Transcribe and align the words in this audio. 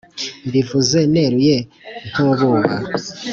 mbivuze 0.47 0.99
neruye 1.13 1.57
ntububa 2.09 2.73